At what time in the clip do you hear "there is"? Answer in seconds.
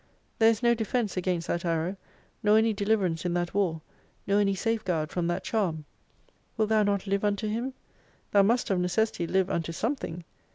0.39-0.63